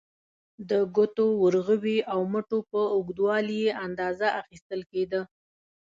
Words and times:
د 0.69 0.71
ګوتو، 0.95 1.27
ورغوي 1.43 1.97
او 2.13 2.19
مټو 2.31 2.59
په 2.71 2.81
اوږدوالي 2.95 3.55
یې 3.65 3.71
اندازه 3.85 4.27
اخیستل 4.41 4.81
کېده. 4.91 5.21